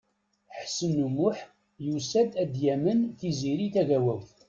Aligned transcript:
Ḥsen 0.59 0.97
U 1.05 1.07
Muḥ 1.15 1.37
yusa-d 1.85 2.31
ad 2.41 2.53
yamen 2.63 2.99
Tiziri 3.19 3.67
Tagawawt. 3.73 4.29